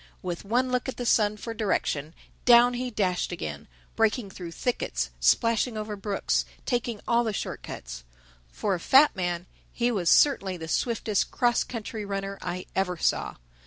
With 0.23 0.43
one 0.43 0.71
look 0.71 0.89
at 0.89 0.97
the 0.97 1.05
sun 1.05 1.37
for 1.37 1.53
direction, 1.53 2.15
down 2.43 2.73
he 2.73 2.89
dashed 2.89 3.31
again, 3.31 3.67
breaking 3.95 4.31
through 4.31 4.53
thickets, 4.53 5.11
splashing 5.19 5.77
over 5.77 5.95
brooks, 5.95 6.43
taking 6.65 6.99
all 7.07 7.23
the 7.23 7.33
short 7.33 7.61
cuts. 7.61 8.03
For 8.51 8.73
a 8.73 8.79
fat 8.79 9.15
man, 9.15 9.45
he 9.71 9.91
was 9.91 10.09
certainly 10.09 10.57
the 10.57 10.67
swiftest 10.67 11.29
cross 11.29 11.63
country 11.63 12.03
runner 12.03 12.39
I 12.41 12.65
ever 12.75 12.97
saw. 12.97 13.35